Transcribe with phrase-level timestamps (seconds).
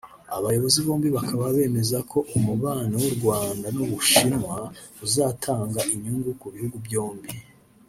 [0.37, 4.55] Abayobozi bombi bakaba bemeza ko umubano w’u Rwanda n’u Bushinwa
[5.05, 7.29] uzatanga inyungu ku bihugu byombi